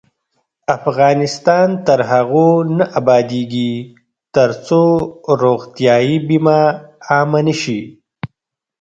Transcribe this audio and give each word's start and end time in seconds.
افغانستان 0.77 1.67
تر 1.87 1.99
هغو 2.11 2.49
نه 2.77 2.85
ابادیږي، 2.99 3.73
ترڅو 4.35 4.83
روغتیايي 5.43 6.15
بیمه 6.27 6.59
عامه 7.09 7.39
نشي. 7.47 7.81